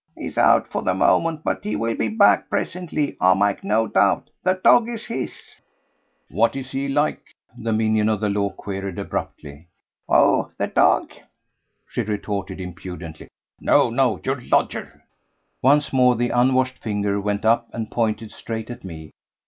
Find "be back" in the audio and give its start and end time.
1.93-2.49